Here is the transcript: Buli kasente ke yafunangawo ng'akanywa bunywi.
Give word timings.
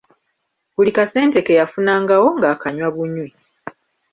Buli 0.75 0.91
kasente 0.97 1.39
ke 1.45 1.53
yafunangawo 1.59 2.27
ng'akanywa 2.37 2.89
bunywi. 2.95 3.29